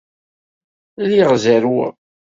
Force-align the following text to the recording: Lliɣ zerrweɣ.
Lliɣ 1.03 1.31
zerrweɣ. 1.43 1.95